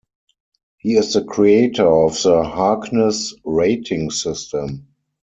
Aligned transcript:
He 0.79 0.95
is 0.95 1.13
the 1.13 1.23
creator 1.23 1.85
of 1.87 2.13
the 2.23 2.41
Harkness 2.41 3.35
rating 3.45 4.09
system. 4.09 4.87